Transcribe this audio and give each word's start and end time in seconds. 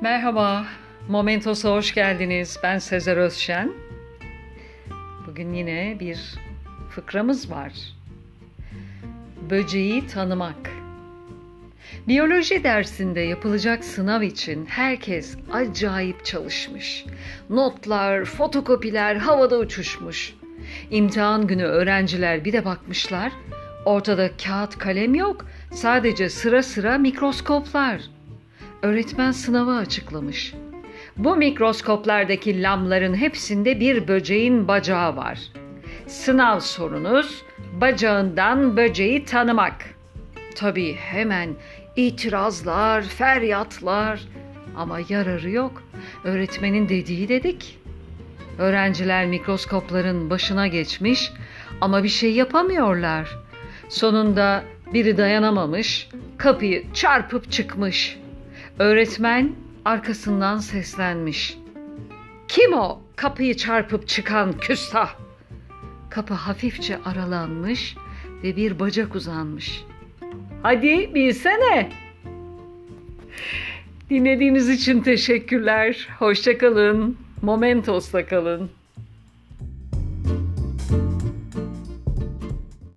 Merhaba, 0.00 0.66
Momentos'a 1.08 1.72
hoş 1.72 1.94
geldiniz. 1.94 2.58
Ben 2.62 2.78
Sezer 2.78 3.16
Özşen. 3.16 3.72
Bugün 5.26 5.52
yine 5.52 5.96
bir 6.00 6.18
fıkramız 6.90 7.50
var. 7.50 7.72
Böceği 9.50 10.06
tanımak. 10.06 10.70
Biyoloji 12.08 12.64
dersinde 12.64 13.20
yapılacak 13.20 13.84
sınav 13.84 14.22
için 14.22 14.66
herkes 14.66 15.36
acayip 15.52 16.24
çalışmış. 16.24 17.04
Notlar, 17.50 18.24
fotokopiler 18.24 19.16
havada 19.16 19.58
uçuşmuş. 19.58 20.34
İmtihan 20.90 21.46
günü 21.46 21.64
öğrenciler 21.64 22.44
bir 22.44 22.52
de 22.52 22.64
bakmışlar. 22.64 23.32
Ortada 23.84 24.30
kağıt 24.44 24.78
kalem 24.78 25.14
yok, 25.14 25.46
sadece 25.72 26.28
sıra 26.28 26.62
sıra 26.62 26.98
mikroskoplar. 26.98 28.17
Öğretmen 28.82 29.30
sınavı 29.30 29.76
açıklamış. 29.76 30.54
Bu 31.16 31.36
mikroskoplardaki 31.36 32.62
lamların 32.62 33.14
hepsinde 33.14 33.80
bir 33.80 34.08
böceğin 34.08 34.68
bacağı 34.68 35.16
var. 35.16 35.40
Sınav 36.06 36.60
sorunuz 36.60 37.42
bacağından 37.80 38.76
böceği 38.76 39.24
tanımak. 39.24 39.74
Tabii 40.54 40.94
hemen 40.94 41.48
itirazlar, 41.96 43.02
feryatlar 43.02 44.20
ama 44.76 44.98
yararı 45.08 45.50
yok. 45.50 45.82
Öğretmenin 46.24 46.88
dediği 46.88 47.28
dedik. 47.28 47.78
Öğrenciler 48.58 49.26
mikroskopların 49.26 50.30
başına 50.30 50.66
geçmiş 50.66 51.32
ama 51.80 52.02
bir 52.02 52.08
şey 52.08 52.32
yapamıyorlar. 52.32 53.38
Sonunda 53.88 54.64
biri 54.94 55.16
dayanamamış, 55.16 56.08
kapıyı 56.38 56.92
çarpıp 56.92 57.52
çıkmış. 57.52 58.18
Öğretmen 58.78 59.52
arkasından 59.84 60.58
seslenmiş. 60.58 61.58
Kim 62.48 62.72
o 62.72 63.00
kapıyı 63.16 63.56
çarpıp 63.56 64.08
çıkan 64.08 64.58
küstah? 64.58 65.14
Kapı 66.10 66.34
hafifçe 66.34 66.98
aralanmış 67.04 67.96
ve 68.42 68.56
bir 68.56 68.78
bacak 68.78 69.14
uzanmış. 69.14 69.84
Hadi 70.62 71.14
bilsene. 71.14 71.90
Dinlediğiniz 74.10 74.68
için 74.68 75.00
teşekkürler. 75.00 76.08
Hoşçakalın. 76.18 77.16
Momentos'ta 77.42 78.26
kalın. 78.26 78.70